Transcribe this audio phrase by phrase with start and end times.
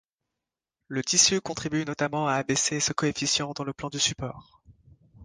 [0.87, 4.63] Le tissu contribue notamment à abaisser ce coefficient dans le plan du support.